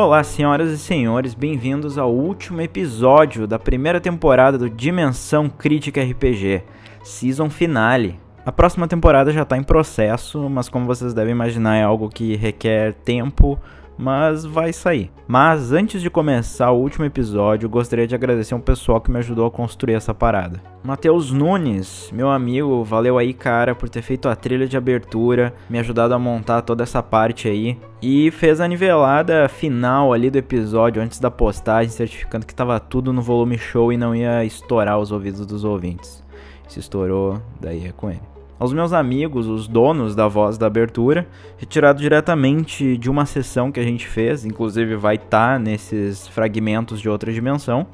[0.00, 6.62] Olá, senhoras e senhores, bem-vindos ao último episódio da primeira temporada do Dimensão Crítica RPG,
[7.02, 8.16] Season Finale.
[8.46, 12.36] A próxima temporada já está em processo, mas como vocês devem imaginar, é algo que
[12.36, 13.58] requer tempo,
[13.98, 15.10] mas vai sair.
[15.26, 19.46] Mas antes de começar o último episódio, gostaria de agradecer um pessoal que me ajudou
[19.46, 20.62] a construir essa parada.
[20.82, 25.78] Matheus Nunes, meu amigo, valeu aí, cara, por ter feito a trilha de abertura, me
[25.78, 31.02] ajudado a montar toda essa parte aí e fez a nivelada final ali do episódio
[31.02, 35.10] antes da postagem, certificando que tava tudo no volume show e não ia estourar os
[35.10, 36.22] ouvidos dos ouvintes.
[36.68, 41.28] Se estourou, daí é com ele aos meus amigos, os donos da voz da abertura,
[41.56, 47.00] retirado diretamente de uma sessão que a gente fez, inclusive vai estar tá nesses fragmentos
[47.00, 47.86] de outra dimensão.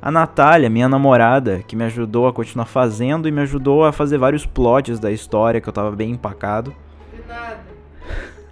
[0.00, 4.16] A Natália, minha namorada, que me ajudou a continuar fazendo e me ajudou a fazer
[4.16, 6.74] vários plots da história que eu tava bem empacado.
[7.12, 7.60] De nada.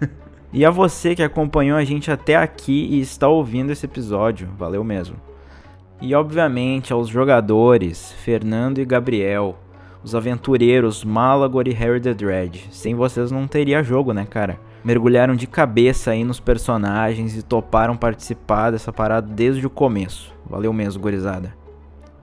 [0.53, 4.85] e a você que acompanhou a gente até aqui e está ouvindo esse episódio, valeu
[4.85, 5.17] mesmo.
[6.01, 9.57] E obviamente aos jogadores, Fernando e Gabriel,
[10.05, 12.69] os aventureiros Malagor e Harry the Dread.
[12.71, 14.61] Sem vocês não teria jogo, né, cara?
[14.85, 20.31] Mergulharam de cabeça aí nos personagens e toparam participar dessa parada desde o começo.
[20.45, 21.57] Valeu mesmo, gorizada.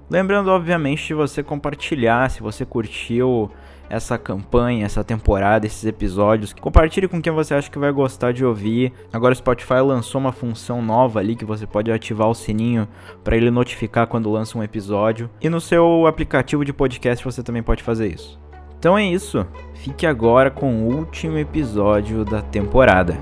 [0.07, 3.49] Lembrando, obviamente, de você compartilhar se você curtiu
[3.91, 6.53] essa campanha, essa temporada, esses episódios.
[6.53, 8.93] Compartilhe com quem você acha que vai gostar de ouvir.
[9.11, 12.87] Agora o Spotify lançou uma função nova ali que você pode ativar o sininho
[13.21, 15.29] para ele notificar quando lança um episódio.
[15.41, 18.39] E no seu aplicativo de podcast você também pode fazer isso.
[18.79, 19.45] Então é isso.
[19.73, 23.17] Fique agora com o último episódio da temporada.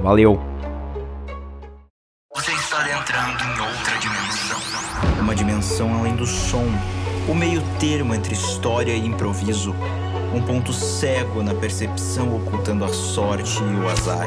[0.00, 0.40] Valeu!
[2.32, 4.58] Você está entrando em outra dimensão.
[5.20, 6.64] Uma dimensão além do som.
[7.28, 9.74] O meio termo entre história e improviso
[10.32, 14.26] um ponto cego na percepção ocultando a sorte e o azar.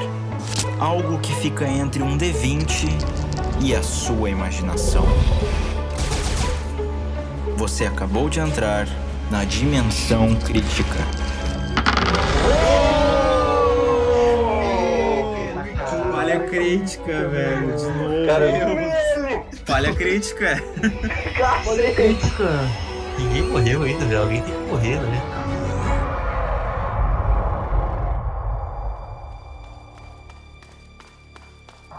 [0.80, 2.89] Algo que fica entre um D20
[3.61, 5.06] e a sua imaginação.
[7.58, 8.88] Você acabou de entrar
[9.32, 10.99] na dimensão crítica.
[16.11, 17.76] Falha crítica, velho.
[17.76, 18.26] De novo.
[18.27, 19.45] Caramba.
[19.65, 20.64] Falha crítica.
[21.64, 22.70] Falha crítica.
[23.17, 24.21] Ninguém morreu ainda, velho.
[24.21, 25.45] Alguém tem que morrer, né?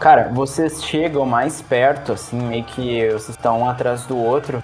[0.07, 4.63] Cara, vocês chegam mais perto, assim, meio que vocês estão um atrás do outro.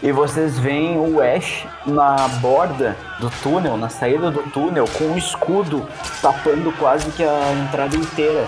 [0.00, 5.18] E vocês veem o Ash na borda do túnel, na saída do túnel, com um
[5.18, 5.84] escudo
[6.22, 8.46] tapando quase que a entrada inteira.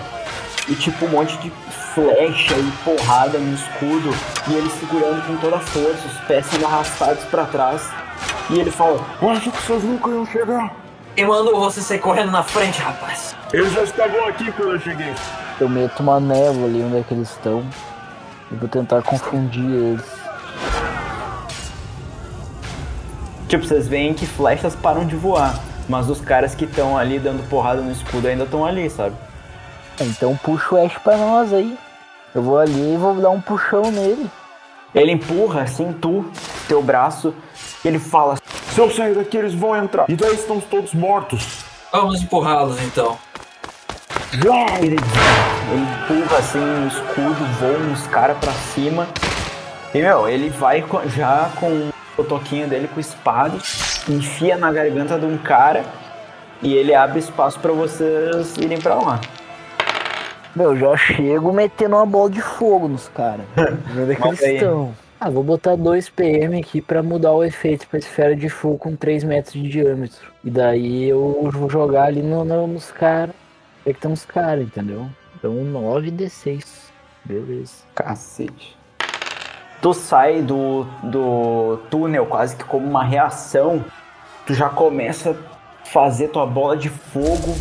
[0.68, 1.50] E tipo um monte de
[1.92, 4.14] flecha e porrada no escudo.
[4.46, 7.82] E ele segurando com toda a força, os pés sendo arrastados para trás.
[8.48, 10.72] E ele fala: Eu acho que vocês nunca iam chegar.
[11.16, 13.34] Quem mandou você sair correndo na frente, rapaz?
[13.52, 15.12] Eles já estavam aqui quando eu cheguei.
[15.60, 17.64] Eu meto uma névoa ali onde é que eles estão
[18.50, 20.04] e vou tentar confundir eles.
[23.48, 25.58] Tipo, vocês veem que flechas param de voar,
[25.88, 29.16] mas os caras que estão ali dando porrada no escudo ainda estão ali, sabe?
[30.00, 31.76] Então puxa o Ash pra nós aí.
[32.34, 34.30] Eu vou ali e vou dar um puxão nele.
[34.94, 36.30] Ele empurra assim tu,
[36.68, 37.34] teu braço,
[37.84, 38.36] e ele fala:
[38.72, 40.08] Se eu sair daqui, eles vão entrar.
[40.08, 41.64] E daí estão todos mortos.
[41.90, 43.18] Vamos empurrá-los então.
[44.32, 44.44] Ele,
[44.82, 49.06] ele empurra assim o escudo, voa uns caras pra cima.
[49.94, 50.84] E meu, ele vai
[51.16, 53.56] já com o toquinho dele com espada,
[54.06, 55.82] enfia na garganta de um cara
[56.60, 59.20] e ele abre espaço para vocês irem para lá.
[60.54, 63.46] Meu, já chego metendo uma bola de fogo nos caras.
[63.96, 64.94] Onde é que eles estão?
[65.18, 68.94] Ah, vou botar 2 PM aqui para mudar o efeito pra esfera de fogo com
[68.94, 70.30] 3 metros de diâmetro.
[70.44, 73.34] E daí eu vou jogar ali no, no, nos caras
[73.86, 75.08] é que tem uns caras, entendeu?
[75.36, 76.64] Então 9 D6.
[77.24, 77.84] Beleza.
[77.94, 78.76] Cacete.
[79.80, 83.84] Tu sai do, do túnel quase que como uma reação.
[84.46, 87.54] Tu já começa a fazer tua bola de fogo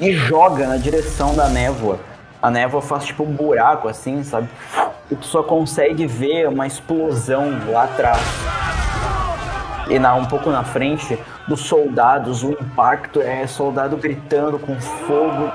[0.00, 2.00] e joga na direção da névoa.
[2.40, 4.48] A névoa faz tipo um buraco assim, sabe?
[5.10, 8.20] E tu só consegue ver uma explosão lá atrás.
[9.88, 11.18] E na, um pouco na frente,
[11.52, 15.52] dos soldados, o impacto é soldado gritando com fogo,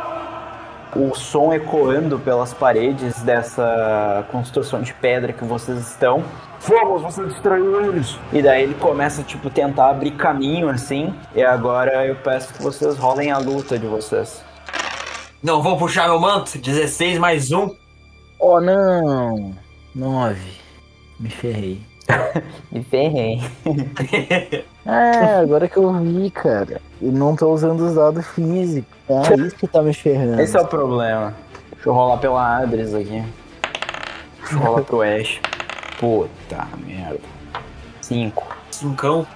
[0.96, 6.24] o som ecoando pelas paredes dessa construção de pedra que vocês estão.
[6.60, 8.16] Fomos, você distraiu eles.
[8.32, 11.14] E daí ele começa, tipo, tentar abrir caminho assim.
[11.34, 14.44] E agora eu peço que vocês rolem a luta de vocês.
[15.42, 16.60] Não vou puxar meu manto.
[16.60, 17.76] 16 mais um.
[18.40, 19.56] Oh não!
[19.96, 20.40] 9.
[21.20, 21.82] Me ferrei.
[22.72, 23.42] Me ferrei.
[24.88, 26.82] é, agora que eu vi, cara.
[27.02, 28.92] E não tô usando os dados físicos.
[29.10, 30.42] É isso que tá me ferrando.
[30.42, 31.34] Esse é o problema.
[31.74, 33.24] Deixa eu rolar pela Adres aqui.
[34.40, 35.40] Deixa eu rolar pro Ash.
[36.00, 37.20] Puta merda.
[38.02, 38.56] Cinco.
[38.72, 39.28] Cincão.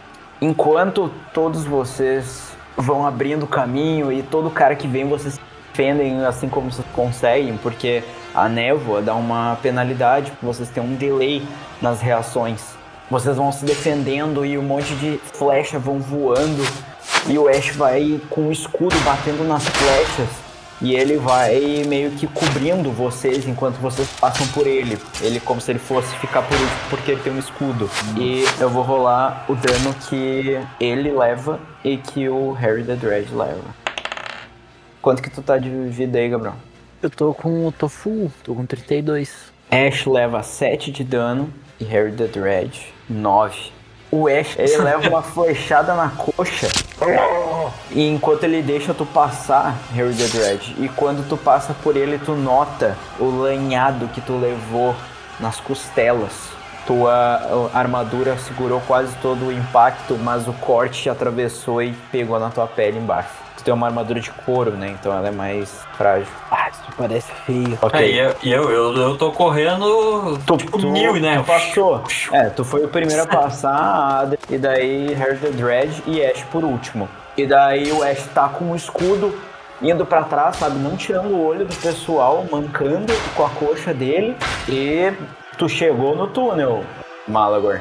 [0.42, 5.40] Enquanto todos vocês vão abrindo caminho e todo cara que vem vocês
[5.72, 8.04] defendem assim como vocês conseguem, porque
[8.36, 11.42] a névoa dá uma penalidade, vocês têm um delay
[11.82, 12.76] nas reações.
[13.12, 16.64] Vocês vão se defendendo e um monte de flecha vão voando
[17.28, 20.30] e o Ash vai com o escudo batendo nas flechas
[20.82, 24.98] e ele vai meio que cobrindo vocês enquanto vocês passam por ele.
[25.22, 27.90] Ele como se ele fosse ficar por último porque ele tem um escudo.
[28.18, 33.30] E eu vou rolar o dano que ele leva e que o Harry the Dread
[33.36, 33.76] leva.
[35.02, 36.56] Quanto que tu tá de vida aí, Gabriel?
[37.04, 37.66] Eu tô com.
[37.66, 39.52] Eu tô full, tô com 32.
[39.70, 42.80] Ash leva 7 de dano e Harry the Dread
[43.10, 43.74] 9.
[44.12, 46.68] O Ash, ele leva uma flechada na coxa.
[47.90, 52.20] E enquanto ele deixa tu passar, Harry the Dread, e quando tu passa por ele,
[52.20, 54.96] tu nota o lanhado que tu levou
[55.40, 56.32] nas costelas.
[56.86, 62.40] Tua uh, armadura segurou quase todo o impacto, mas o corte te atravessou e pegou
[62.40, 63.41] na tua pele embaixo.
[63.62, 64.88] Tu tem uma armadura de couro, né?
[65.00, 66.26] Então ela é mais frágil.
[66.50, 67.78] Ah, isso parece feio.
[67.80, 68.00] Ok.
[68.00, 71.38] Aí eu, e eu, eu, eu tô correndo Tu, tipo tu- mil, né?
[71.38, 72.04] tu passou.
[72.32, 76.64] É, tu foi o primeiro a passar, e daí Harry the Dread e Ash por
[76.64, 77.08] último.
[77.38, 79.32] E daí o Ash tá com o escudo
[79.80, 80.80] indo pra trás, sabe?
[80.80, 84.36] Não tirando o olho do pessoal, mancando com a coxa dele.
[84.68, 85.14] E
[85.56, 86.84] tu chegou no túnel,
[87.28, 87.80] Malagor.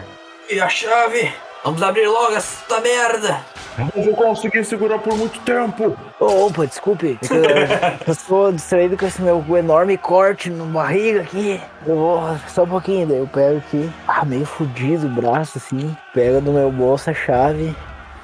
[0.50, 1.32] E a chave?
[1.64, 3.40] Vamos abrir logo essa merda.
[3.80, 5.96] Eu não vou conseguir segurar por muito tempo.
[6.18, 7.18] Ô, opa, desculpe.
[7.30, 11.60] É Eu, eu sou distraído com esse meu enorme corte no barriga aqui.
[11.86, 13.90] Eu vou só um pouquinho, daí eu pego aqui.
[14.06, 15.96] Ah, meio fudido o braço assim.
[16.14, 17.74] Pega do meu bolso a chave.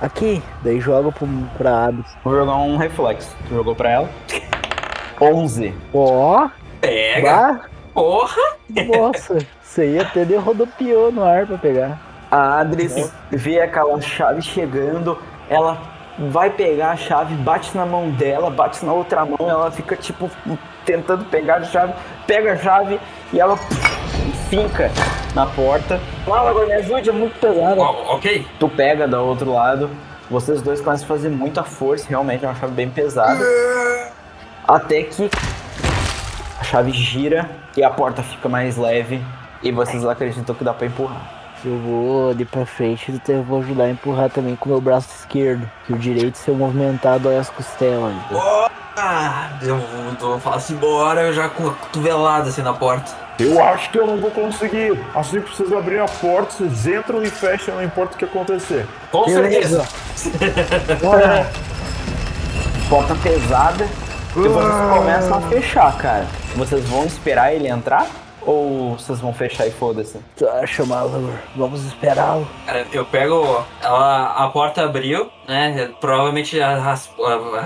[0.00, 1.26] Aqui, daí joga pro,
[1.56, 2.04] pra Abis.
[2.22, 3.34] Vou jogar um reflexo.
[3.48, 4.10] Tu jogou pra ela?
[5.20, 5.74] 11.
[5.94, 6.48] Ó,
[6.80, 7.22] Pega.
[7.32, 7.60] bah,
[7.94, 8.42] Porra.
[8.68, 9.38] nossa.
[9.64, 11.98] Isso aí até deu rodopiou no ar pra pegar.
[12.30, 15.16] A Adris vê aquela chave chegando,
[15.48, 15.78] ela
[16.18, 20.30] vai pegar a chave, bate na mão dela, bate na outra mão, ela fica tipo
[20.84, 21.92] tentando pegar a chave,
[22.26, 22.98] pega a chave
[23.32, 23.56] e ela
[24.48, 24.90] finca
[25.34, 26.00] na porta.
[26.24, 27.80] Fala agora, me ajude, é muito pesada.
[27.80, 28.46] Ó, ok.
[28.58, 29.90] Tu pega do outro lado,
[30.30, 33.44] vocês dois começam a fazer muita força, realmente é uma chave bem pesada.
[34.66, 35.30] Até que
[36.58, 39.22] a chave gira e a porta fica mais leve
[39.62, 41.35] e vocês acreditam que dá pra empurrar.
[41.66, 44.80] Eu vou ali pra frente e eu vou ajudar a empurrar também com o meu
[44.80, 45.68] braço esquerdo.
[45.84, 48.14] Que o direito, se eu movimentar, dói as costelas.
[48.30, 48.70] Então.
[48.96, 49.76] Ah, eu
[50.20, 53.10] vou, falar assim, bora, eu já com a cotovelada assim na porta.
[53.38, 54.96] Eu acho que eu não vou conseguir.
[55.12, 58.86] Assim que vocês abrirem a porta, vocês entram e fecham, não importa o que acontecer.
[59.10, 59.84] Com Beleza.
[60.14, 60.94] certeza.
[61.02, 61.50] Bora.
[62.88, 63.88] porta pesada
[64.36, 66.26] e vocês começam a fechar, cara.
[66.54, 68.06] Vocês vão esperar ele entrar?
[68.46, 70.20] Ou vocês vão fechar e foda-se?
[70.36, 71.34] Tu acha, Malagor?
[71.56, 72.48] Vamos esperá-lo.
[72.64, 73.64] Cara, eu pego.
[73.82, 75.90] Ela, a porta abriu, né?
[76.00, 77.10] Provavelmente as,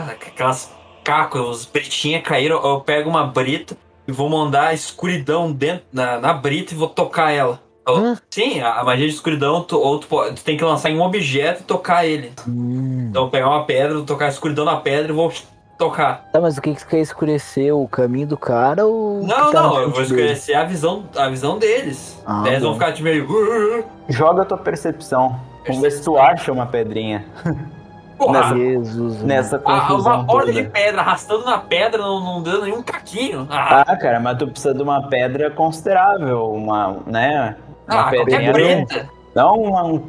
[0.09, 0.75] aquelas
[1.05, 2.65] cacos, os britinhas caíram.
[2.65, 3.77] Eu pego uma brita
[4.09, 7.61] e vou mandar a escuridão dentro na, na brita e vou tocar ela.
[7.87, 8.17] Hã?
[8.31, 11.61] Sim, a, magia de escuridão, tu, ou tu, tu tem que lançar em um objeto
[11.61, 12.33] e tocar ele.
[12.49, 13.09] Hum.
[13.11, 15.33] Então eu vou pegar uma pedra, vou tocar a escuridão na pedra e vou
[15.81, 16.25] tocar.
[16.33, 17.75] Tá, mas o que que quer escurecer?
[17.75, 19.23] O caminho do cara ou.
[19.23, 20.03] Não, tá não, eu vou dele?
[20.03, 22.23] escurecer a visão, a visão deles.
[22.27, 23.27] Ah, Daí eles vão ficar de meio.
[23.29, 25.41] "Uh, Joga a tua percepção.
[25.67, 27.25] Vamos ver se tu acha uma pedrinha
[28.17, 28.55] Porra!
[28.57, 29.23] Jesus.
[29.23, 33.47] nessa Ah, confusão uma borda de pedra arrastando na pedra, não, não dando nenhum caquinho.
[33.51, 37.57] Ah, Ah, cara, mas tu precisa de uma pedra considerável, uma, né?
[37.89, 38.87] Uma ah qualquer pedrinha.
[38.87, 39.09] preta.
[39.35, 40.01] Não uma- um,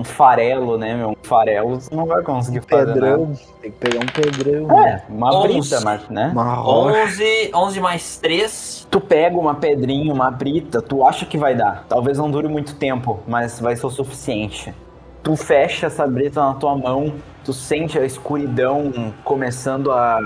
[0.00, 1.10] um farelo, né, meu?
[1.10, 2.92] Um farelo tu não vai conseguir fazer.
[2.92, 3.32] Pedrão.
[3.62, 4.82] Tem que pegar um pedrão.
[4.86, 6.28] É, uma brita, mas, né?
[6.32, 7.04] Uma rocha.
[7.04, 8.86] 11, 11 mais 3.
[8.90, 11.84] Tu pega uma pedrinha, uma brita, tu acha que vai dar.
[11.88, 14.74] Talvez não dure muito tempo, mas vai ser o suficiente.
[15.22, 20.18] Tu fecha essa brita na tua mão, tu sente a escuridão começando a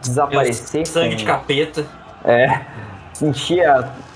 [0.00, 0.86] desaparecer.
[0.86, 1.84] Sangue com- de capeta.
[2.24, 2.60] É,
[3.12, 3.60] sentir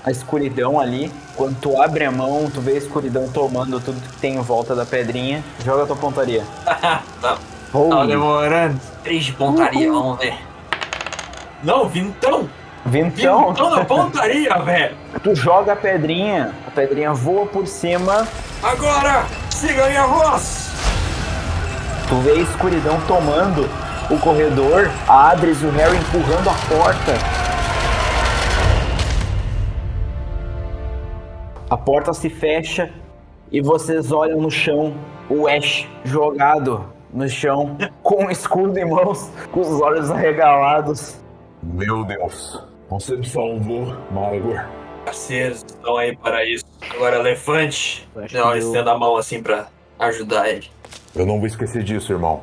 [0.03, 1.11] a, escuridão ali.
[1.35, 4.75] Quando tu abre a mão, tu vê a escuridão tomando tudo que tem em volta
[4.75, 5.43] da pedrinha.
[5.63, 6.43] Joga a tua pontaria.
[7.21, 7.37] Tá,
[7.77, 8.79] tá demorando.
[9.03, 10.33] 3 de pontaria, vamos ver.
[11.63, 12.49] Não, vintão!
[12.83, 14.95] Vintão, Vintão na pontaria, velho!
[15.21, 18.27] tu joga a pedrinha, a pedrinha voa por cima,
[18.63, 20.69] Agora, siga a minha voz!
[22.09, 23.69] tu vê a escuridão tomando
[24.09, 27.48] o corredor, a Adris e o Harry empurrando a porta.
[31.69, 32.89] A porta se fecha
[33.51, 34.93] e vocês olham no chão
[35.29, 41.19] o Ash jogado no chão, com o escudo em mãos, com os olhos arregalados.
[41.61, 42.63] Meu Deus.
[42.89, 44.65] Você me salvou, Magor.
[45.05, 46.65] Parceiros estão aí para isso.
[46.95, 49.67] Agora, elefante, eu- estenda a mão assim pra
[49.99, 50.67] ajudar ele.
[51.15, 52.41] Eu não vou esquecer disso, irmão.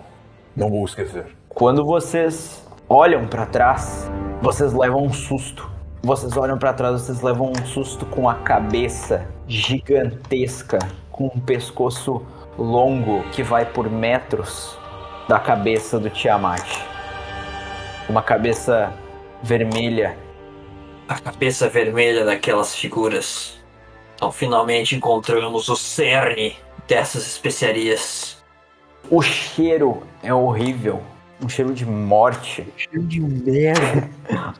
[0.57, 1.27] Não vou esquecer.
[1.49, 4.11] Quando vocês olham pra trás,
[4.43, 5.71] vocês levam um susto.
[6.03, 10.79] Vocês olham pra trás, vocês levam um susto com a cabeça gigantesca,
[11.11, 12.25] com um pescoço
[12.57, 14.79] longo que vai por metros
[15.29, 16.63] da cabeça do Tiamat.
[18.09, 18.93] Uma cabeça
[19.43, 20.17] vermelha.
[21.09, 23.59] A cabeça vermelha daquelas figuras.
[24.15, 28.43] Então, finalmente encontramos o cerne dessas especiarias.
[29.11, 31.03] O cheiro é horrível.
[31.43, 32.67] Um cheiro de morte.
[32.77, 34.09] Cheiro de merda.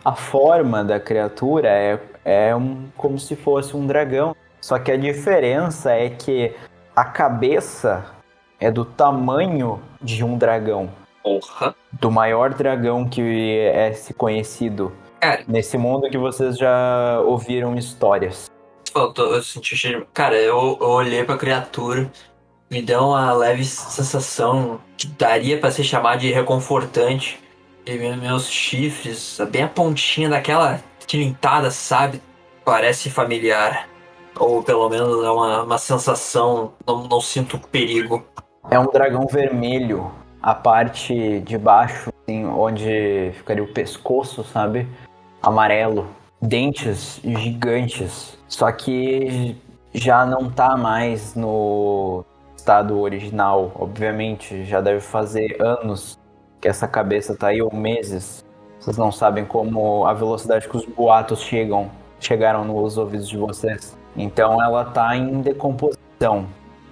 [0.05, 4.37] A forma da criatura é, é um, como se fosse um dragão.
[4.61, 6.53] Só que a diferença é que
[6.95, 8.05] a cabeça
[8.59, 10.91] é do tamanho de um dragão.
[11.23, 11.75] Porra.
[11.93, 18.51] Do maior dragão que é se conhecido Cara, nesse mundo que vocês já ouviram histórias.
[18.93, 20.07] faltou, eu senti o cheiro.
[20.15, 22.11] Cara, eu, eu olhei pra criatura,
[22.71, 27.41] me deu uma leve sensação que daria pra ser chamada de reconfortante.
[27.85, 32.21] E me- meus chifres, bem a pontinha daquela tilintada, sabe?
[32.65, 33.89] Parece familiar.
[34.39, 38.25] Ou pelo menos é uma, uma sensação, não, não sinto perigo.
[38.71, 40.11] É um dragão vermelho.
[40.43, 44.87] A parte de baixo, assim, onde ficaria o pescoço, sabe?
[45.43, 46.09] Amarelo.
[46.43, 48.37] Dentes gigantes.
[48.49, 49.57] Só que
[49.95, 52.25] já não tá mais no
[52.67, 53.71] estado original.
[53.77, 56.19] Obviamente, já deve fazer anos
[56.61, 58.45] que essa cabeça tá aí, ou meses.
[58.81, 63.97] Vocês não sabem como a velocidade que os boatos chegam, chegaram nos ouvidos de vocês.
[64.17, 66.49] Então ela tá em decomposição.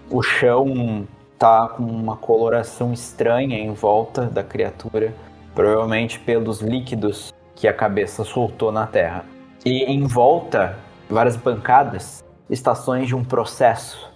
[0.09, 5.13] O chão tá com uma coloração estranha em volta da criatura,
[5.57, 9.25] provavelmente pelos líquidos que a cabeça soltou na terra.
[9.65, 10.77] E em volta,
[11.11, 14.14] várias bancadas, estações de um processo.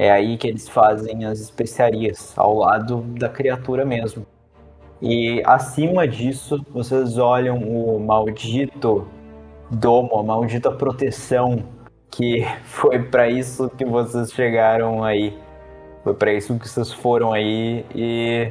[0.00, 4.24] É aí que eles fazem as especiarias, ao lado da criatura mesmo.
[5.02, 9.06] E acima disso, vocês olham o maldito
[9.70, 11.62] domo, a maldita proteção
[12.10, 15.36] que foi para isso que vocês chegaram aí.
[16.02, 18.50] Foi para isso que vocês foram aí e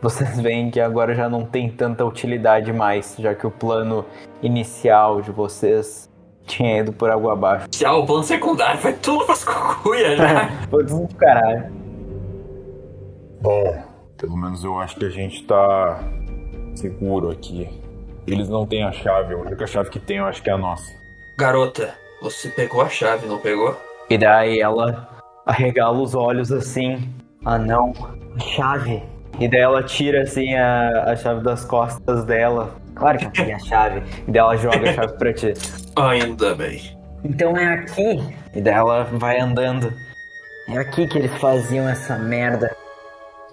[0.00, 4.04] vocês veem que agora já não tem tanta utilidade mais, já que o plano
[4.40, 6.08] inicial de vocês
[6.46, 7.66] tinha ido por água abaixo.
[7.72, 10.48] Se ah, o plano secundário foi tudo pras cucuias já.
[10.70, 11.72] Foi tudo pro caralho.
[13.40, 13.82] Bom,
[14.16, 16.00] pelo menos eu acho que a gente tá
[16.74, 17.68] seguro aqui.
[18.26, 20.58] Eles não têm a chave, a única chave que tem eu acho que é a
[20.58, 20.90] nossa.
[21.38, 23.76] Garota, você pegou a chave, não pegou?
[24.08, 25.08] E daí ela
[25.44, 27.08] arregala os olhos assim.
[27.44, 27.92] Ah não,
[28.34, 29.02] a chave.
[29.38, 32.74] E daí ela tira assim a, a chave das costas dela.
[32.94, 34.02] Claro que eu peguei a chave.
[34.26, 35.52] E daí ela joga a chave pra ti.
[35.94, 36.98] Ainda bem.
[37.22, 38.34] Então é aqui.
[38.54, 39.92] E daí ela vai andando.
[40.68, 42.74] É aqui que eles faziam essa merda.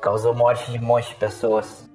[0.01, 1.89] Causou morte de um monte de pessoas.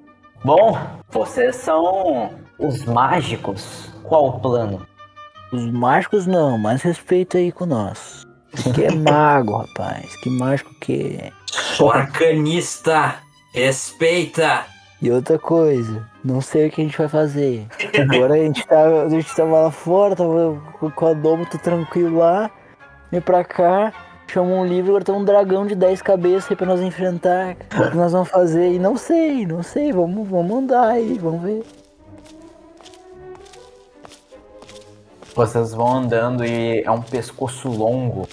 [0.45, 0.79] Bom,
[1.09, 3.93] vocês são os mágicos.
[4.05, 4.87] Qual o plano?
[5.53, 8.27] Os mágicos não, mais respeito aí com nós.
[8.75, 10.15] Que é mago, rapaz.
[10.23, 11.33] Que mágico que é.
[11.93, 13.17] Arcanista,
[13.53, 14.67] respeita.
[15.01, 17.69] E outra coisa, não sei o que a gente vai fazer.
[18.01, 21.57] Agora a gente tava, a gente tava lá fora, tava com- com a Domo, tô
[21.57, 22.51] tranquilo lá.
[23.11, 23.93] Vem pra cá,
[24.27, 27.57] chamou um livro, agora tem um dragão de 10 cabeças aí pra nós enfrentar.
[27.87, 28.73] O que nós vamos fazer?
[28.73, 31.63] E não sei, não sei, vamos, vamos andar aí, vamos ver.
[35.35, 38.27] Vocês vão andando e é um pescoço longo.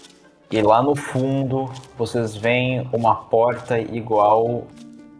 [0.50, 4.63] E lá no fundo vocês veem uma porta igual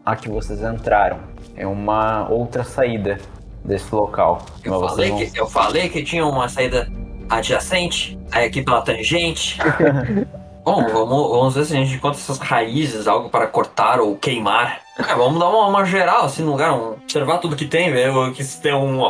[0.06, 1.18] a que vocês entraram.
[1.56, 3.18] É uma outra saída
[3.64, 4.46] desse local.
[4.64, 6.88] Eu falei, que, eu falei que tinha uma saída
[7.28, 9.58] adjacente, aí aqui pela tangente.
[10.64, 14.80] Bom, vamos, vamos ver se a gente encontra essas raízes, algo para cortar ou queimar.
[14.98, 18.12] É, vamos dar uma, uma geral assim no lugar, um- observar tudo que tem, ver
[18.32, 19.00] que se tem um,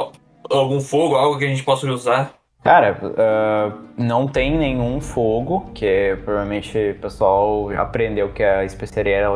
[0.51, 2.33] algum fogo, algo que a gente possa usar.
[2.63, 9.31] Cara, ah, não tem nenhum fogo, que provavelmente o pessoal aprendeu que a especiaria era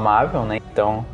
[0.00, 0.58] inflamável, né?
[0.72, 1.04] Então.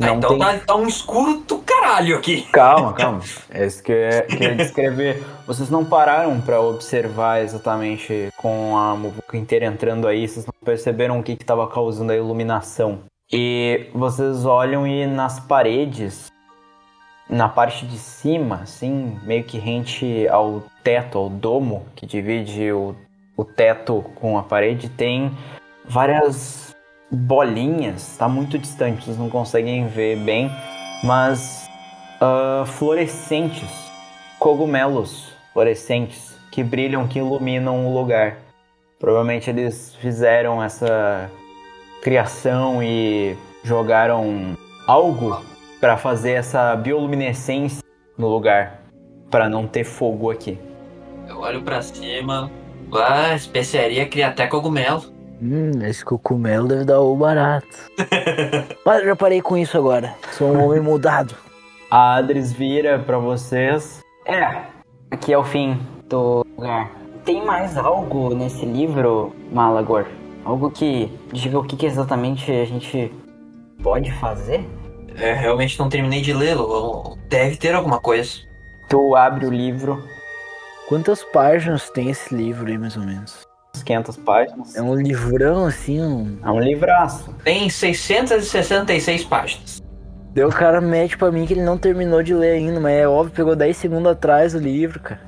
[0.00, 0.38] Ah, Não então tem...
[0.38, 2.42] tá, tá um escuro do caralho aqui.
[2.52, 3.20] Calma, calma.
[3.50, 5.22] É isso que eu ia- queria descrever.
[5.46, 11.20] Vocês não pararam pra observar exatamente com a muvuca inteira entrando aí, vocês não perceberam
[11.20, 13.00] o que estava causando a iluminação.
[13.30, 16.26] E vocês olham e nas paredes,
[17.28, 22.94] na parte de cima, assim, meio que rente ao teto, ao domo que divide o,
[23.36, 25.30] o teto com a parede, tem
[25.84, 26.71] várias
[27.12, 30.50] bolinhas, tá muito distante, vocês não conseguem ver bem,
[31.04, 31.68] mas
[32.20, 33.68] ah, fluorescentes,
[34.38, 38.38] cogumelos fluorescentes que brilham, que iluminam o lugar.
[38.98, 41.30] Provavelmente eles fizeram essa
[42.02, 45.42] criação e jogaram algo
[45.80, 47.82] para fazer essa bioluminescência
[48.16, 48.82] no lugar,
[49.30, 50.58] para não ter fogo aqui.
[51.28, 52.50] Eu olho pra cima.
[52.94, 55.11] Ah, especiaria cria até cogumelo.
[55.42, 57.90] Hum, esse cogumelo deve dar o barato.
[58.86, 60.14] Mas eu já parei com isso agora.
[60.30, 61.34] Sou um homem mudado.
[61.90, 64.00] A Adris vira para vocês.
[64.24, 64.62] É,
[65.10, 66.92] aqui é o fim do lugar.
[67.24, 70.06] Tem mais algo nesse livro, Malagor?
[70.44, 73.12] Algo que diga o que, que exatamente a gente
[73.82, 74.64] pode fazer?
[75.16, 77.18] É, realmente não terminei de lê-lo.
[77.28, 78.38] Deve ter alguma coisa.
[78.88, 80.02] Tu abre o livro,
[80.92, 83.46] Quantas páginas tem esse livro aí, mais ou menos?
[83.74, 84.76] Uns 500 páginas.
[84.76, 86.38] É um livrão, assim, um...
[86.44, 87.34] É um livraço.
[87.42, 89.82] Tem 666 páginas.
[90.34, 93.06] Daí o cara mete pra mim que ele não terminou de ler ainda, mas é
[93.08, 95.20] óbvio, pegou 10 segundos atrás o livro, cara.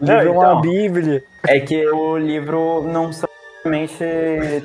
[0.00, 0.60] O Não, livro é uma então.
[0.60, 1.22] bíblia.
[1.46, 3.28] É que o livro não são
[3.64, 3.96] realmente.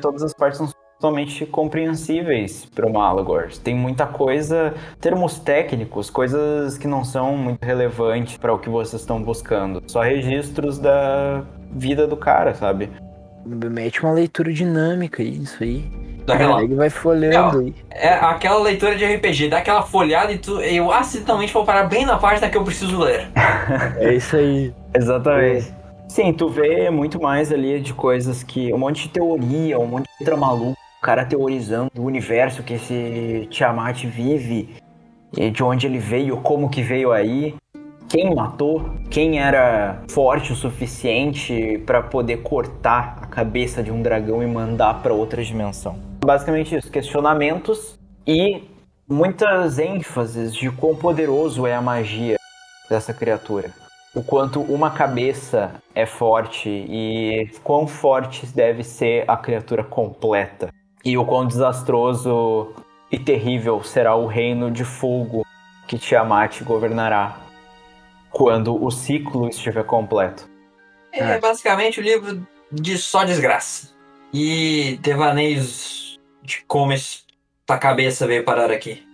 [0.01, 0.69] Todas as partes são
[0.99, 3.49] totalmente compreensíveis para o Malagor.
[3.63, 9.01] Tem muita coisa, termos técnicos, coisas que não são muito relevantes para o que vocês
[9.01, 9.81] estão buscando.
[9.87, 12.89] Só registros da vida do cara, sabe?
[13.45, 15.89] Mete uma leitura dinâmica aí, isso aí.
[16.25, 17.75] Daquela, Aí ele vai folhando aí.
[17.89, 22.05] é aquela leitura de RPG, dá aquela folhada e tu, eu acidentalmente vou parar bem
[22.05, 23.27] na página que eu preciso ler.
[23.97, 24.73] É isso aí.
[24.93, 25.73] Exatamente.
[26.07, 28.71] Sim, tu vê muito mais ali de coisas que.
[28.71, 30.77] Um monte de teoria, um monte de letra maluca.
[30.99, 34.75] O cara teorizando o universo que esse Tiamat vive,
[35.35, 37.55] e de onde ele veio, como que veio aí,
[38.11, 44.43] quem matou, quem era forte o suficiente pra poder cortar a cabeça de um dragão
[44.43, 45.97] e mandar pra outra dimensão.
[46.23, 48.63] Basicamente isso, questionamentos e
[49.09, 52.35] muitas ênfases de quão poderoso é a magia
[52.89, 53.71] dessa criatura
[54.13, 60.69] o quanto uma cabeça é forte e quão forte deve ser a criatura completa.
[61.03, 62.73] E o quão desastroso
[63.09, 65.45] e terrível será o reino de fogo
[65.87, 67.37] que Tiamat governará
[68.31, 70.49] quando o ciclo estiver completo.
[71.11, 73.89] É basicamente o livro de só desgraça.
[74.33, 79.05] E devaneios de como essa cabeça veio parar aqui.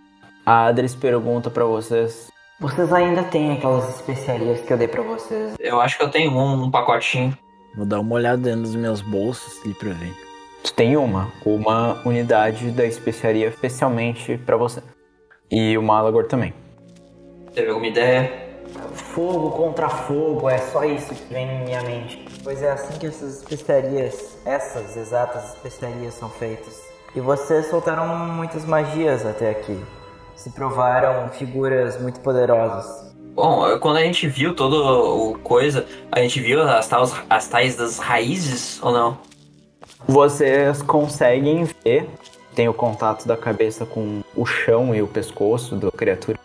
[0.45, 5.55] A Adris pergunta pra vocês: Vocês ainda têm aquelas especiarias que eu dei pra vocês?
[5.59, 7.35] Eu acho que eu tenho um, um pacotinho.
[7.75, 10.13] Vou dar uma olhada dentro dos meus bolsos ali pra ver.
[10.63, 14.81] Tu tem uma, uma unidade da especiaria especialmente pra você.
[15.49, 16.53] E o Malagor também.
[17.53, 18.46] Teve alguma ideia?
[18.93, 22.25] Fogo contra fogo, é só isso que vem em minha mente.
[22.43, 26.81] Pois é assim que essas especiarias, essas exatas especiarias são feitas.
[27.15, 29.79] E vocês soltaram muitas magias até aqui.
[30.35, 33.07] Se provaram figuras muito poderosas.
[33.33, 37.75] Bom, quando a gente viu todo o coisa, a gente viu as tais, as tais
[37.75, 39.17] das raízes ou não?
[40.07, 42.09] Vocês conseguem ver,
[42.55, 46.39] tem o contato da cabeça com o chão e o pescoço da criatura.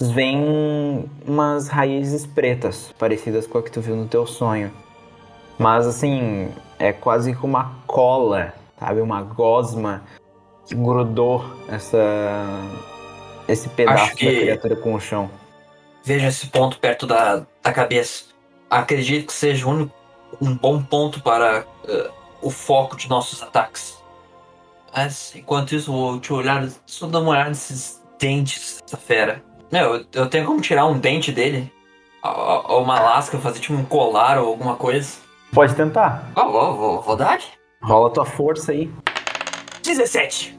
[0.00, 4.70] Veem umas raízes pretas, parecidas com a que tu viu no teu sonho.
[5.58, 9.00] Mas assim, é quase que uma cola, sabe?
[9.00, 10.02] Uma gosma
[10.66, 11.98] que grudou essa,
[13.48, 15.30] esse pedaço que- da criatura com o chão.
[16.04, 18.24] Veja esse ponto perto da, da cabeça.
[18.68, 19.94] Acredito que seja único-
[20.40, 22.10] um bom ponto para eh,
[22.42, 23.96] o foco de nossos ataques.
[24.94, 29.42] Mas enquanto isso, vou te olhar, só dar uma olhada nesses dentes dessa fera.
[29.70, 31.72] Meu, eu, eu tenho como tirar um dente dele?
[32.22, 35.18] Ou ou uma lasca, fazer tipo um colar ou alguma coisa?
[35.52, 36.30] Pode tentar.
[36.34, 37.40] Ah, vou, vou, vou dar?
[37.82, 38.90] Rola tua força aí.
[39.82, 40.58] 17!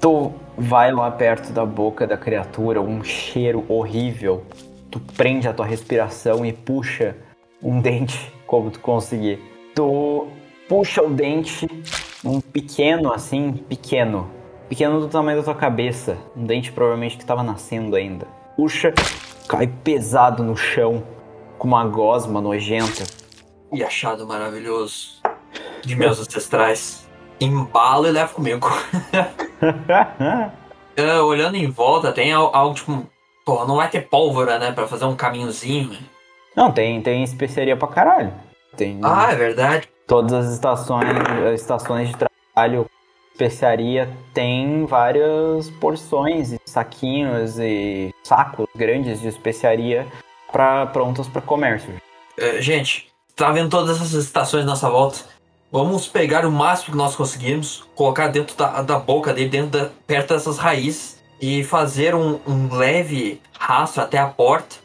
[0.00, 4.46] Tu vai lá perto da boca da criatura, um cheiro horrível.
[4.90, 7.16] Tu prende a tua respiração e puxa
[7.62, 9.40] um dente como tu conseguir.
[9.74, 10.28] Tu
[10.68, 11.66] puxa o dente,
[12.24, 14.30] um pequeno assim, pequeno.
[14.68, 16.16] Pequeno do tamanho da tua cabeça.
[16.36, 18.37] Um dente provavelmente que estava nascendo ainda.
[18.58, 18.92] Puxa,
[19.48, 21.04] cai pesado no chão,
[21.58, 23.04] com uma gosma nojenta.
[23.72, 25.22] E achado maravilhoso
[25.84, 27.08] de meus ancestrais.
[27.40, 28.68] Embalo e levo comigo.
[30.96, 33.06] É, olhando em volta, tem al- algo tipo.
[33.46, 34.72] Pô, não vai ter pólvora, né?
[34.72, 35.96] Pra fazer um caminhozinho.
[36.56, 38.32] Não, tem, tem especiaria pra caralho.
[38.76, 39.88] Tem Ah, é verdade.
[40.08, 41.06] todas as estações,
[41.54, 42.90] as estações de trabalho,
[43.38, 50.06] especiaria tem várias porções, e saquinhos e sacos grandes de especiaria
[50.50, 51.94] para prontos para comércio.
[52.36, 55.20] É, gente, tá vendo todas essas estações à nossa volta?
[55.70, 59.90] Vamos pegar o máximo que nós conseguirmos, colocar dentro da, da boca dele, dentro da,
[60.06, 64.76] perto dessas raízes, e fazer um, um leve rastro até a porta.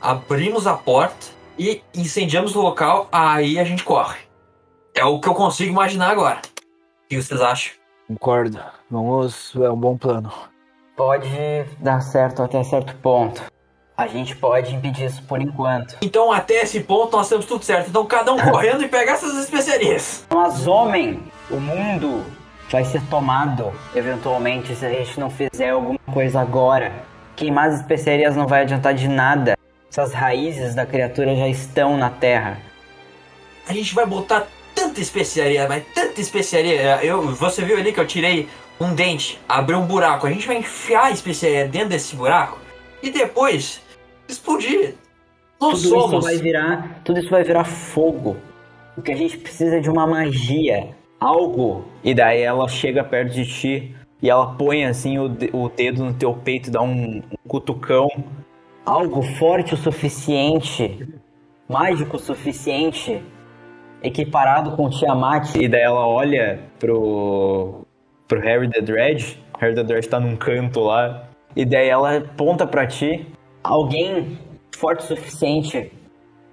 [0.00, 1.26] abrimos a porta
[1.58, 4.18] e incendiamos o local, aí a gente corre.
[4.94, 6.40] É o que eu consigo imaginar agora.
[7.04, 7.78] O que vocês acham?
[8.08, 8.58] Concordo.
[8.90, 9.54] Vamos.
[9.54, 10.32] É um bom plano.
[10.96, 11.28] Pode
[11.78, 13.42] dar certo até certo ponto.
[13.96, 15.96] A gente pode impedir isso por enquanto.
[16.00, 17.90] Então, até esse ponto, nós temos tudo certo.
[17.90, 20.26] Então, cada um correndo e pegar essas especiarias.
[20.32, 22.24] Mas, homem, o mundo
[22.70, 26.92] vai ser tomado eventualmente se a gente não fizer alguma coisa agora.
[27.36, 29.56] Queimar as especiarias não vai adiantar de nada.
[29.90, 32.58] Essas raízes da criatura já estão na terra.
[33.68, 34.46] A gente vai botar
[34.88, 37.04] tanta especiaria, mas tanta especiaria.
[37.04, 38.48] Eu, você viu ali que eu tirei
[38.80, 40.26] um dente, abri um buraco.
[40.26, 42.58] A gente vai enfiar a especiaria dentro desse buraco
[43.02, 43.82] e depois
[44.28, 44.94] explodir.
[45.60, 46.12] Nós tudo somos.
[46.12, 48.36] isso vai virar, tudo isso vai virar fogo.
[48.96, 50.88] O que a gente precisa é de uma magia,
[51.20, 51.84] algo.
[52.02, 56.14] E daí ela chega perto de ti e ela põe assim o, o dedo no
[56.14, 58.08] teu peito, dá um, um cutucão.
[58.86, 61.06] Algo forte o suficiente,
[61.68, 63.20] mágico o suficiente,
[64.02, 65.54] equiparado com Tiamat.
[65.56, 67.84] E daí ela olha pro
[68.26, 69.42] pro Harry the Dread.
[69.58, 71.28] Harry the Dread tá num canto lá.
[71.56, 73.26] E daí ela aponta pra ti.
[73.64, 74.38] Alguém
[74.76, 75.92] forte o suficiente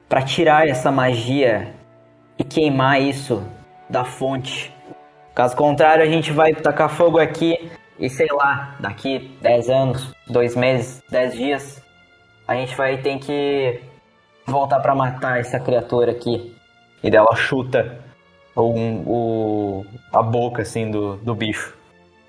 [0.08, 1.74] pra tirar essa magia
[2.40, 3.46] e queimar isso
[3.90, 4.74] da fonte.
[5.34, 10.56] Caso contrário, a gente vai tacar fogo aqui e sei lá, daqui 10 anos, 2
[10.56, 11.84] meses, 10 dias,
[12.48, 13.82] a gente vai ter que
[14.46, 16.55] voltar pra matar essa criatura aqui.
[17.06, 18.00] E daí ela chuta
[18.58, 21.78] um- o, a boca assim do, do bicho.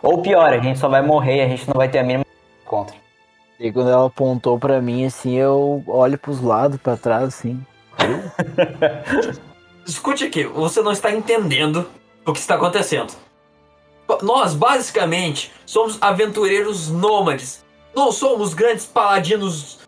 [0.03, 2.27] Ou pior, a gente só vai morrer e a gente não vai ter a mínima
[2.67, 2.95] contra.
[3.59, 7.59] E quando ela apontou pra mim, assim, eu olho pros lados, pra trás, assim.
[9.87, 11.89] Escute aqui, você não está entendendo
[12.27, 13.15] o que está acontecendo.
[14.21, 17.65] Nós, basicamente, somos aventureiros nômades.
[17.95, 19.79] Não somos grandes paladinos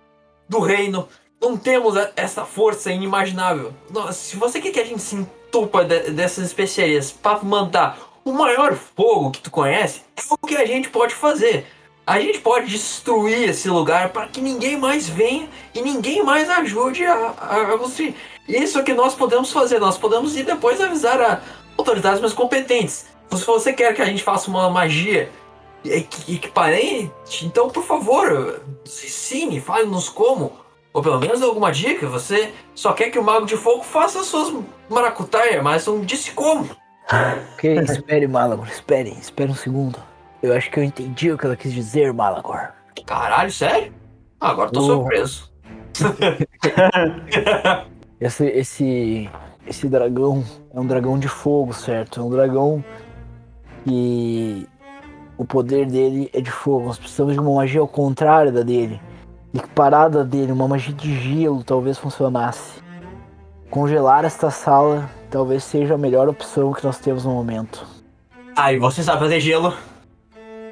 [0.48, 1.06] do reino.
[1.40, 3.72] Não temos essa força inimaginável.
[3.90, 8.32] Nós- se você quer que a gente se entupa de- dessas especiarias para mandar o
[8.32, 11.66] maior fogo que tu conhece, é o que a gente pode fazer.
[12.06, 17.04] A gente pode destruir esse lugar para que ninguém mais venha e ninguém mais ajude
[17.04, 18.16] a, a, a construir.
[18.48, 19.78] Isso é que nós podemos fazer.
[19.78, 21.40] Nós podemos ir depois avisar a
[21.76, 23.06] autoridades mais competentes.
[23.30, 25.30] Se você quer que a gente faça uma magia
[25.84, 30.52] equi- equiparente, então por favor, ensine, fale-nos como.
[30.98, 32.08] Ou pelo menos alguma dica.
[32.08, 34.52] Você só quer que o Mago de Fogo faça as suas
[34.90, 36.68] maracutaias, mas não disse como.
[37.54, 39.96] Ok, espere, Malagor, espere, espere um segundo.
[40.42, 42.70] Eu acho que eu entendi o que ela quis dizer, Malagor.
[43.06, 43.92] Caralho, sério?
[44.40, 44.86] Ah, agora tô Oh.
[44.86, 45.52] surpreso.
[48.20, 49.30] Esse, esse,
[49.68, 50.42] esse dragão
[50.74, 52.18] é um dragão de fogo, certo?
[52.18, 52.84] É um dragão
[53.84, 54.66] que
[55.36, 56.86] o poder dele é de fogo.
[56.86, 59.00] Nós precisamos de uma magia ao contrário da dele.
[59.54, 62.80] Equiparada dele, uma magia de gelo talvez funcionasse.
[63.70, 67.86] Congelar esta sala talvez seja a melhor opção que nós temos no momento.
[68.56, 69.74] Ah, e você sabe fazer gelo?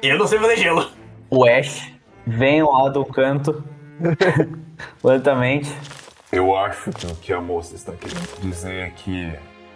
[0.01, 0.89] Eu não sei fazer gelo.
[1.29, 1.91] O Ash
[2.25, 3.63] vem lá do canto,
[5.03, 5.73] lentamente.
[6.31, 9.33] Eu acho que o que a moça está querendo dizer é que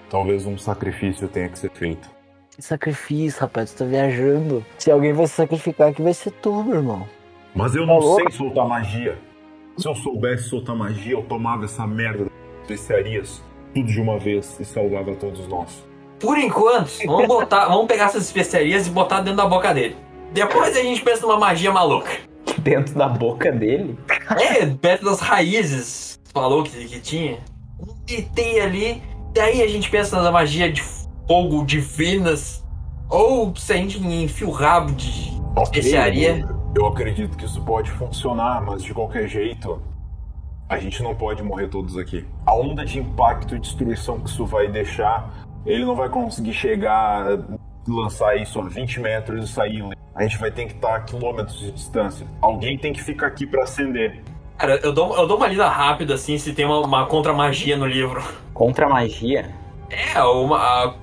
[0.10, 2.10] talvez um sacrifício tenha que ser feito.
[2.56, 4.66] Que sacrifício, rapaz, tu tá viajando.
[4.78, 7.08] Se alguém vai se sacrificar aqui, vai ser tu, meu irmão.
[7.56, 8.22] Mas eu Tá não louco?
[8.22, 9.18] sei soltar magia.
[9.78, 14.60] Se eu soubesse soltar magia, eu tomava essa merda das especiarias tudo de uma vez
[14.60, 15.86] e salvava todos nós.
[16.20, 19.96] Por enquanto, vamos botar, vamos pegar essas especiarias e botar dentro da boca dele.
[20.34, 22.12] Depois a gente pensa numa magia maluca.
[22.60, 23.98] Dentro da boca dele.
[24.40, 27.40] É, perto das raízes, falou que, que tinha.
[27.80, 29.02] Um DT ali.
[29.34, 30.84] Daí a gente pensa na magia de
[31.28, 32.64] fogo divinas.
[33.10, 35.32] Ou se a gente enfia o rabo de
[35.64, 36.46] especiaria.
[36.48, 39.82] Eu, eu acredito que isso pode funcionar, mas de qualquer jeito,
[40.70, 42.26] a gente não pode morrer todos aqui.
[42.46, 45.30] A onda de impacto e destruição que isso vai deixar,
[45.66, 47.26] ele não vai conseguir chegar,
[47.88, 49.84] lançar isso a 20 metros e sair.
[50.16, 52.26] A gente vai ter que estar a quilômetros de distância.
[52.42, 54.22] Alguém tem que ficar aqui pra acender.
[54.58, 57.86] Cara, eu dou, eu dou uma lida rápida assim se tem uma, uma contra-magia no
[57.86, 58.22] livro.
[58.54, 59.50] Contra a magia.
[59.90, 60.58] É, uma.
[60.58, 60.94] a-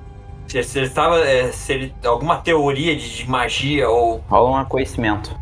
[0.47, 1.19] se, se ele estava.
[1.21, 4.23] é, se ele, alguma teoria de, de magia ou.
[4.29, 5.37] Rola um conhecimento.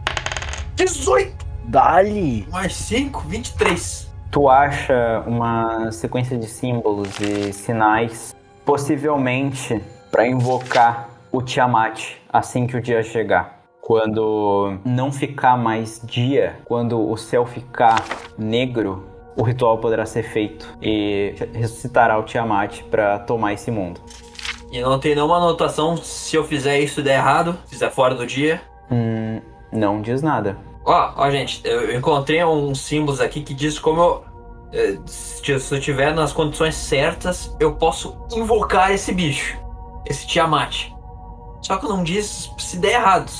[0.77, 2.47] 18 Dali!
[2.51, 4.13] mais 5, 23.
[4.31, 12.77] Tu acha uma sequência de símbolos e sinais, possivelmente para invocar o Tiamat assim que
[12.77, 13.59] o dia chegar.
[13.81, 18.05] Quando não ficar mais dia, quando o céu ficar
[18.37, 24.01] negro, o ritual poderá ser feito e ressuscitará o Tiamat para tomar esse mundo.
[24.71, 28.27] E não tem nenhuma anotação se eu fizer isso e der errado, fizer fora do
[28.27, 28.61] dia.
[28.91, 29.41] Hum,
[29.77, 30.57] não diz nada.
[30.85, 34.25] Ó, ó, gente, eu encontrei uns símbolos aqui que diz como eu.
[34.73, 39.57] eh, Se eu tiver nas condições certas, eu posso invocar esse bicho.
[40.09, 40.89] Esse Tiamat.
[41.63, 43.31] Só que não diz se der errado.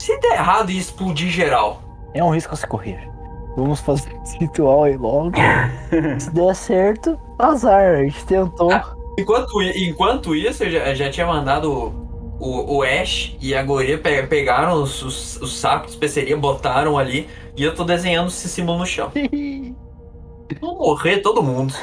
[0.00, 1.80] Se der errado e explodir geral.
[2.14, 3.08] É um risco a se correr.
[3.56, 5.32] Vamos fazer esse ritual aí logo.
[6.20, 7.94] Se der certo, azar.
[7.96, 8.70] A gente tentou.
[9.18, 12.07] Enquanto, i- enquanto isso, eu já, já tinha mandado
[12.38, 16.96] o, o Ash e a Goria pe- pegaram os, os, os sacos de especeria, botaram
[16.98, 19.10] ali e eu tô desenhando esse símbolo no chão.
[20.60, 21.74] Vão morrer todo mundo.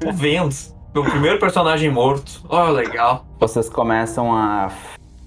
[0.00, 0.54] Tô vendo.
[0.94, 2.42] Meu primeiro personagem morto.
[2.48, 3.24] Ó, legal.
[3.38, 4.70] Vocês começam a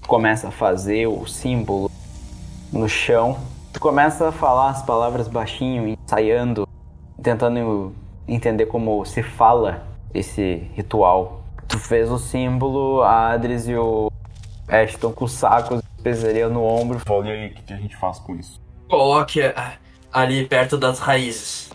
[0.07, 1.89] começa a fazer o símbolo
[2.71, 3.37] no chão.
[3.71, 6.67] Tu começa a falar as palavras baixinho, ensaiando,
[7.21, 7.93] tentando
[8.27, 11.41] entender como se fala esse ritual.
[11.67, 14.11] Tu fez o símbolo, a Adris e o
[14.67, 16.99] Ash estão com os sacos de especiaria no ombro.
[16.99, 18.61] Fala, e aí, o que, que a gente faz com isso?
[18.89, 19.73] Coloque ah,
[20.11, 21.69] ali perto das raízes.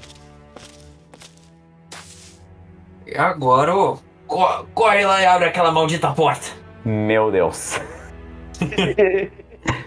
[3.07, 6.47] E agora, ô, co- corre lá e abre aquela maldita porta.
[6.85, 7.81] Meu Deus.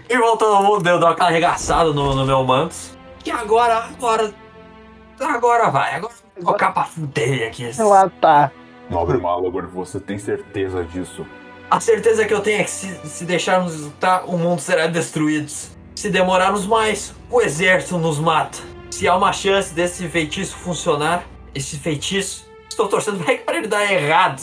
[0.08, 2.76] E voltando mundo, deu uma arregaçada no, no meu manto.
[3.24, 4.32] E agora, agora.
[5.18, 7.70] Agora vai, agora vou colocar pra fuder aqui.
[7.82, 8.52] Lá tá.
[8.90, 11.26] Nobre Malagor, você tem certeza disso?
[11.72, 15.50] A certeza que eu tenho é que se, se deixarmos lutar, o mundo será destruído.
[15.94, 18.58] Se demorarmos mais, o exército nos mata.
[18.90, 23.90] Se há uma chance desse feitiço funcionar, esse feitiço, estou torcendo bem para ele dar
[23.90, 24.42] errado.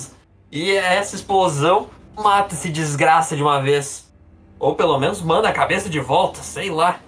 [0.52, 4.12] E essa explosão mata esse desgraça de uma vez.
[4.58, 7.00] Ou pelo menos manda a cabeça de volta, sei lá.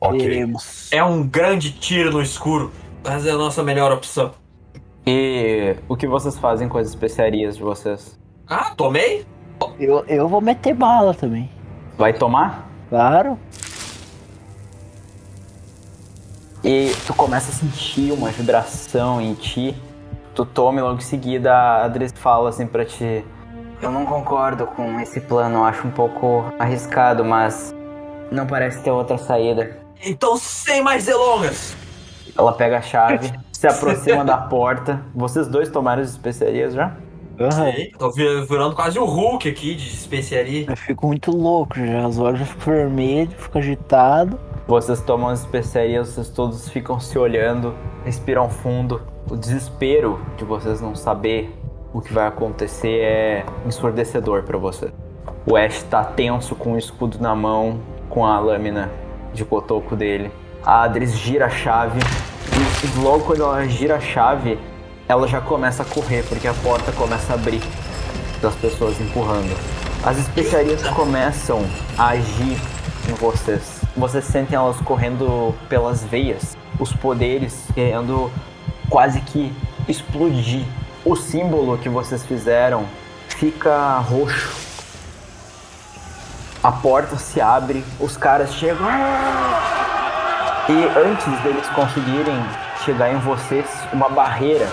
[0.00, 0.44] Ok.
[0.90, 2.72] É um grande tiro no escuro,
[3.04, 4.32] mas é a nossa melhor opção.
[5.06, 8.18] E o que vocês fazem com as especiarias de vocês?
[8.48, 9.24] Ah, tomei?
[9.78, 11.50] Eu, eu vou meter bala também.
[11.96, 12.68] Vai tomar?
[12.88, 13.38] Claro.
[16.64, 19.76] E tu começa a sentir uma vibração em ti.
[20.34, 23.24] Tu toma e logo em seguida a Adris fala assim pra ti.
[23.80, 27.74] Eu não concordo com esse plano, acho um pouco arriscado, mas
[28.30, 29.78] não parece ter outra saída.
[30.04, 31.76] Então, sem mais delongas,
[32.36, 35.00] Ela pega a chave, se aproxima da porta.
[35.14, 36.92] Vocês dois tomaram as especiarias já?
[37.40, 37.50] Aham.
[37.72, 40.66] Sei, tô vi- virando quase o Hulk aqui de especiaria.
[40.68, 42.06] Eu fico muito louco já.
[42.06, 44.38] Os olhos ficam vermelhos, fico agitado.
[44.66, 47.74] Vocês tomam as especiarias, vocês todos ficam se olhando,
[48.04, 49.00] respiram fundo.
[49.30, 51.54] O desespero de vocês não saber
[51.92, 54.90] o que vai acontecer é ensurdecedor pra você.
[55.46, 58.90] O Ash tá tenso com o escudo na mão, com a lâmina
[59.32, 60.30] de cotoco dele.
[60.62, 62.00] A Adris gira a chave
[62.84, 64.58] e logo quando ela gira a chave,
[65.08, 67.62] ela já começa a correr porque a porta começa a abrir
[68.42, 69.56] das pessoas empurrando.
[70.04, 71.64] As especiarias começam
[71.96, 72.60] a agir
[73.08, 73.80] em vocês.
[73.96, 78.30] Vocês sentem elas correndo pelas veias, os poderes querendo
[78.90, 79.52] quase que
[79.88, 80.64] explodir.
[81.04, 82.84] O símbolo que vocês fizeram
[83.28, 84.68] fica roxo.
[86.62, 88.86] A porta se abre, os caras chegam.
[90.68, 94.66] E antes deles conseguirem chegar em vocês, uma barreira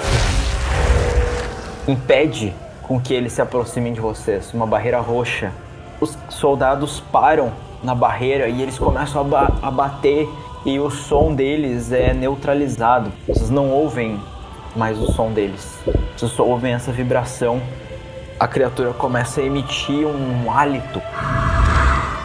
[1.88, 5.52] impede com que eles se aproximem de vocês, uma barreira roxa.
[6.00, 7.52] Os soldados param
[7.84, 10.28] na barreira e eles começam a, ba- a bater
[10.66, 13.12] e o som deles é neutralizado.
[13.28, 14.20] Vocês não ouvem
[14.76, 15.80] mais o som deles.
[16.16, 17.62] Vocês só ouvem essa vibração.
[18.40, 21.02] A criatura começa a emitir um hálito,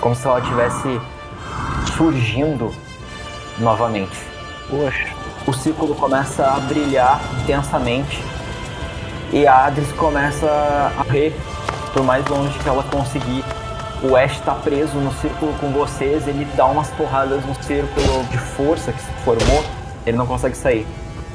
[0.01, 1.01] como se ela estivesse
[1.97, 2.75] surgindo
[3.59, 4.19] novamente.
[4.69, 5.20] Poxa.
[5.61, 8.25] O círculo começa a brilhar intensamente
[9.31, 11.39] e a Adris começa a correr
[11.93, 13.45] por mais longe que ela conseguir.
[14.03, 18.39] O Ash tá preso no círculo com vocês, ele dá umas porradas no círculo de
[18.39, 19.63] força que se formou,
[20.07, 20.87] ele não consegue sair.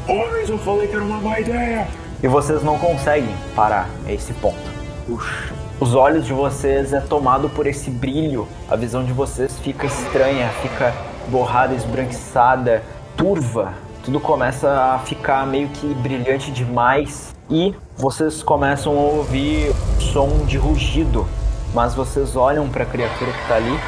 [0.08, 1.88] Homens, eu falei que era uma má ideia!
[2.24, 4.58] E vocês não conseguem parar a esse ponto.
[5.06, 5.54] Puxa.
[5.80, 10.50] Os olhos de vocês é tomado por esse brilho, a visão de vocês fica estranha,
[10.64, 10.96] fica
[11.30, 12.82] borrada, esbranquiçada,
[13.16, 13.85] turva.
[14.06, 20.60] Tudo começa a ficar meio que brilhante demais e vocês começam a ouvir som de
[20.60, 21.26] rugido.
[21.74, 23.80] Mas vocês olham para a criatura que tá ali,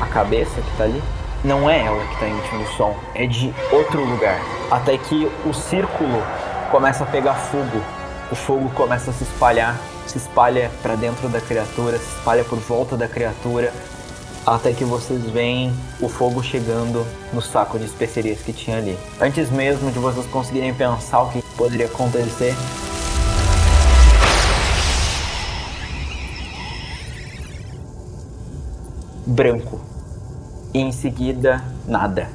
[0.00, 1.02] a cabeça que tá ali,
[1.44, 4.40] não é ela que tá emitindo o som, é de outro lugar.
[4.70, 6.22] Até que o círculo
[6.70, 7.82] começa a pegar fogo.
[8.32, 12.58] O fogo começa a se espalhar, se espalha para dentro da criatura, se espalha por
[12.60, 13.70] volta da criatura,
[14.46, 18.96] até que vocês veem o fogo chegando no saco de especiarias que tinha ali.
[19.20, 22.54] Antes mesmo de vocês conseguirem pensar o que poderia acontecer,
[29.26, 29.80] branco.
[30.72, 32.28] E em seguida, nada.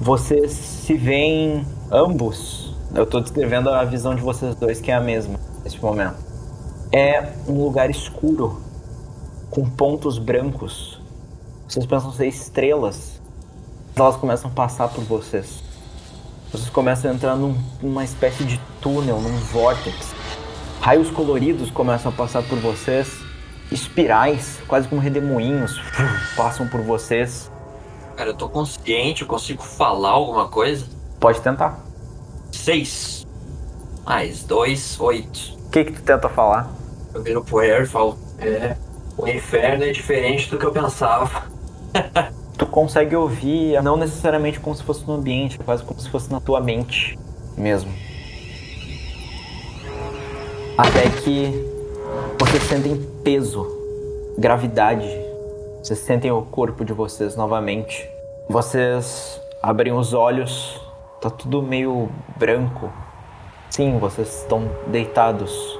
[0.00, 2.74] Vocês se veem ambos.
[2.94, 6.16] Eu tô descrevendo a visão de vocês dois, que é a mesma neste momento.
[6.90, 8.62] É um lugar escuro,
[9.58, 11.00] com pontos brancos.
[11.66, 13.20] Vocês pensam ser estrelas.
[13.96, 15.64] Elas começam a passar por vocês.
[16.52, 20.14] Vocês começam a entrar num, numa espécie de túnel, num vórtex.
[20.80, 23.18] Raios coloridos começam a passar por vocês.
[23.68, 25.82] Espirais, quase como redemoinhos,
[26.36, 27.50] passam por vocês.
[28.16, 30.86] Cara, eu tô consciente, eu consigo falar alguma coisa?
[31.18, 31.84] Pode tentar.
[32.52, 33.26] Seis.
[34.06, 35.58] Mais dois, oito.
[35.66, 36.70] O que que tu tenta falar?
[37.12, 38.76] Eu viro pro Harry e falo, é,
[39.18, 41.46] o inferno é diferente do que eu pensava.
[42.56, 46.40] Tu consegue ouvir, não necessariamente como se fosse no ambiente, quase como se fosse na
[46.40, 47.16] tua mente
[47.56, 47.92] mesmo.
[50.76, 51.52] Até que
[52.36, 53.64] vocês sentem peso,
[54.36, 55.08] gravidade.
[55.80, 58.10] Vocês sentem o corpo de vocês novamente.
[58.48, 60.80] Vocês abrem os olhos,
[61.20, 62.92] tá tudo meio branco.
[63.70, 65.78] Sim, vocês estão deitados,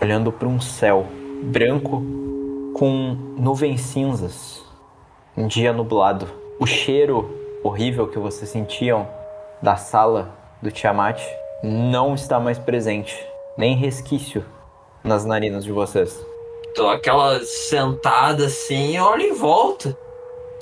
[0.00, 1.06] olhando para um céu
[1.42, 2.21] branco
[2.74, 4.62] com nuvens cinzas.
[5.36, 6.26] Um dia nublado.
[6.58, 7.30] O cheiro
[7.62, 9.08] horrível que vocês sentiam
[9.62, 11.20] da sala do Tiamat
[11.62, 13.16] não está mais presente,
[13.56, 14.44] nem resquício
[15.04, 16.24] nas narinas de vocês.
[16.74, 19.96] Tô aquela sentada assim, olha em volta.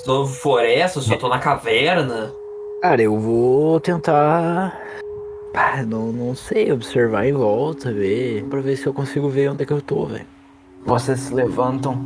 [0.05, 2.33] Tô floresta, só tô na caverna.
[2.83, 4.81] Cara, eu vou tentar.
[5.55, 8.44] Ah, não, não sei, observar em volta, ver.
[8.44, 10.27] Pra ver se eu consigo ver onde é que eu tô, velho.
[10.85, 11.99] Vocês se levantam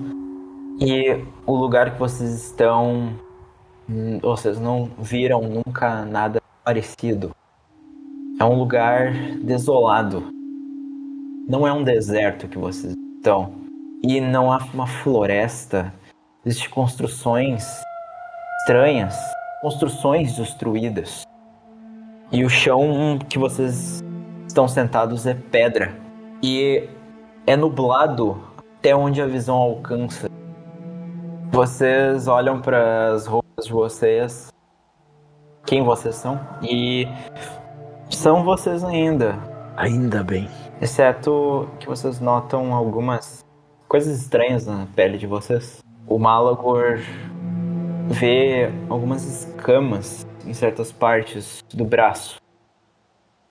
[0.81, 3.15] e o lugar que vocês estão.
[3.89, 7.35] hum, Vocês não viram nunca nada parecido.
[8.39, 10.25] É um lugar desolado.
[11.49, 13.53] Não é um deserto que vocês estão.
[14.03, 15.93] E não há uma floresta.
[16.45, 17.65] Existem construções
[18.61, 19.17] estranhas,
[19.63, 21.23] construções destruídas.
[22.33, 24.03] E o chão que vocês
[24.47, 25.95] estão sentados é pedra.
[26.43, 26.89] E
[27.47, 28.54] é nublado
[28.85, 30.29] até onde a visão alcança.
[31.51, 34.53] Vocês olham para as roupas de vocês,
[35.65, 37.09] quem vocês são, e
[38.11, 39.39] são vocês ainda.
[39.75, 40.51] Ainda bem.
[40.83, 43.43] Exceto que vocês notam algumas
[43.89, 45.83] coisas estranhas na pele de vocês.
[46.07, 46.99] O Malagor
[48.09, 52.37] vê algumas escamas em certas partes do braço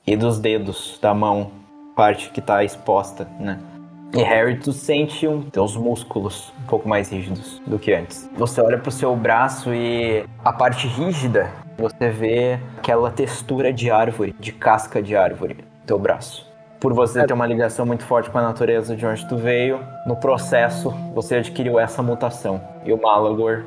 [0.05, 1.49] e dos dedos da mão,
[1.95, 3.72] parte que tá exposta, né?
[4.13, 8.29] E Harry, tu sente um, teus músculos um pouco mais rígidos do que antes.
[8.35, 14.35] Você olha pro seu braço e a parte rígida, você vê aquela textura de árvore,
[14.39, 16.47] de casca de árvore, teu braço.
[16.79, 20.15] Por você ter uma ligação muito forte com a natureza de onde tu veio, no
[20.15, 22.61] processo você adquiriu essa mutação.
[22.85, 23.63] E o Malagor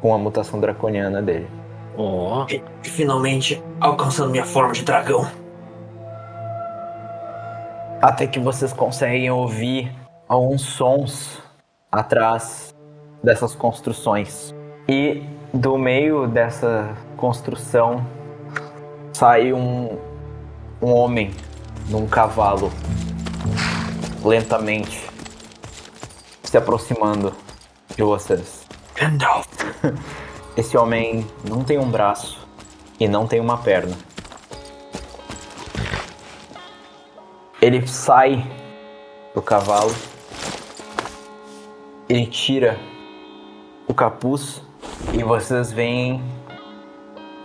[0.00, 1.46] com a mutação draconiana dele.
[1.98, 2.46] Ó.
[2.48, 5.28] E, finalmente alcançando minha forma de dragão.
[8.02, 9.92] Até que vocês conseguem ouvir
[10.26, 11.42] alguns sons
[11.92, 12.74] atrás
[13.22, 14.54] dessas construções.
[14.88, 18.06] E do meio dessa construção
[19.12, 19.98] sai um,
[20.80, 21.30] um homem
[21.90, 22.72] num cavalo,
[24.24, 25.06] lentamente
[26.42, 27.34] se aproximando
[27.94, 28.66] de vocês.
[28.94, 29.46] Gandalf.
[30.56, 32.46] Esse homem não tem um braço
[32.98, 33.94] e não tem uma perna.
[37.60, 38.42] Ele sai
[39.34, 39.94] do cavalo,
[42.08, 42.78] ele tira
[43.86, 44.62] o capuz
[45.12, 46.22] e vocês veem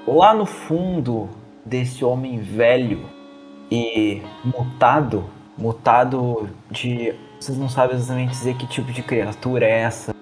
[0.08, 1.28] lá no fundo
[1.66, 3.10] desse homem velho
[3.70, 5.26] e mutado,
[5.58, 7.14] mutado de.
[7.38, 10.16] Vocês não sabem exatamente dizer que tipo de criatura é essa.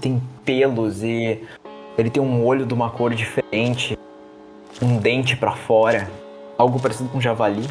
[0.00, 1.46] Tem pelos e
[1.98, 3.98] ele tem um olho de uma cor diferente,
[4.80, 6.10] um dente pra fora,
[6.56, 7.68] algo parecido com um javali.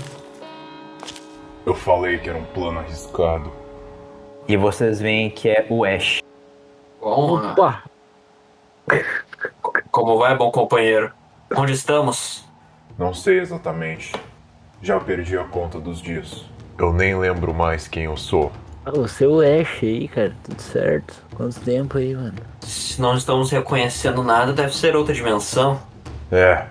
[1.66, 3.52] Eu falei que era um plano arriscado.
[4.48, 6.22] E vocês veem que é o Ash.
[7.02, 7.84] Opa!
[9.92, 11.12] como vai, bom companheiro?
[11.56, 12.44] Onde estamos?
[12.98, 14.12] Não sei exatamente.
[14.82, 16.44] Já perdi a conta dos dias.
[16.78, 18.52] Eu nem lembro mais quem eu sou.
[18.86, 21.24] Ah, O seu Ash aí, cara, tudo certo.
[21.36, 22.34] Quanto tempo aí, mano?
[22.60, 25.80] Se não estamos reconhecendo nada, deve ser outra dimensão.
[26.30, 26.66] É,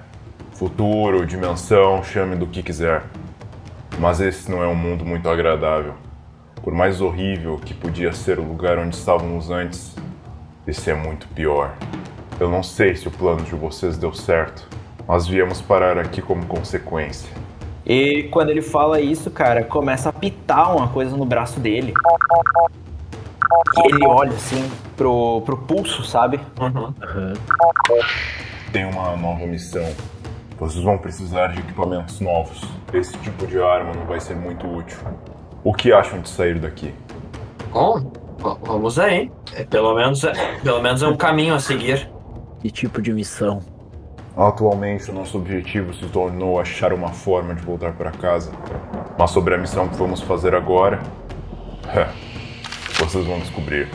[0.52, 3.02] futuro, dimensão, chame do que quiser.
[3.98, 5.94] Mas esse não é um mundo muito agradável.
[6.62, 9.94] Por mais horrível que podia ser o lugar onde estávamos antes,
[10.66, 11.74] esse é muito pior.
[12.38, 14.66] Eu não sei se o plano de vocês deu certo,
[15.06, 17.30] mas viemos parar aqui como consequência.
[17.84, 21.92] E quando ele fala isso, cara, começa a pitar uma coisa no braço dele.
[23.76, 26.40] E ele olha assim pro, pro pulso, sabe?
[26.60, 27.34] Uhum.
[28.72, 29.84] Tem uma nova missão.
[30.62, 32.62] Vocês vão precisar de equipamentos novos.
[32.92, 34.96] Esse tipo de arma não vai ser muito útil.
[35.64, 36.94] O que acham de sair daqui?
[37.72, 38.12] Bom,
[38.62, 39.28] vamos aí.
[39.56, 40.32] É, pelo, menos, é,
[40.62, 42.08] pelo menos é um caminho a seguir.
[42.60, 43.58] Que tipo de missão?
[44.36, 48.52] Atualmente, o nosso objetivo se tornou achar uma forma de voltar para casa.
[49.18, 51.02] Mas sobre a missão que vamos fazer agora,
[53.00, 53.88] vocês vão descobrir.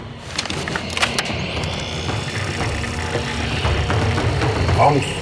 [4.75, 5.16] Vamos!